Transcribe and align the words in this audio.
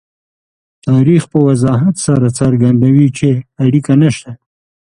تاریخ 0.87 1.23
په 1.31 1.39
وضاحت 1.47 1.95
سره 2.05 2.25
څرګندوي 2.39 3.07
چې 3.17 3.29
اړیکه 3.63 3.93
نشته. 4.01 4.31